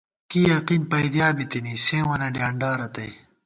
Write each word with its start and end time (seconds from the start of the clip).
کی 0.29 0.39
یقین 0.53 0.81
پَئیدِیا 0.91 1.27
بِتِنی، 1.37 1.73
سیوں 1.85 2.07
وَنہ 2.09 2.27
ڈیانڈارتئ 2.35 3.11